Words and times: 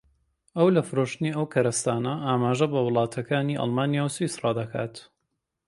ئەو 0.57 0.67
لە 0.75 0.81
فرۆشتنی 0.89 1.35
ئەو 1.35 1.45
کەرستانە 1.53 2.13
ئاماژە 2.25 2.67
بە 2.73 2.79
وڵاتەکانی 2.87 3.59
ئەڵمانیا 3.61 4.03
و 4.05 4.13
سویسڕا 4.15 4.51
دەکات 4.59 4.93